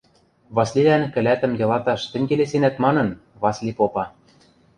[0.55, 3.09] Васлилӓн кӹлӓтӹм йылаташ тӹнь келесенӓт манын,
[3.41, 4.05] Васли попа.